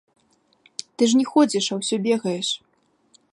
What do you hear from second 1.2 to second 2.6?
ходзіш, а ўсё бегаеш.